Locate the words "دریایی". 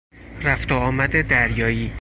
1.27-1.89